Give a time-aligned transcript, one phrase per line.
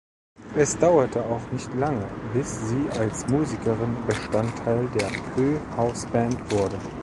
[0.57, 6.79] Es dauerte auch nicht lange, bis sie als Musikerin Bestandteil der Pö-Hausband wurde.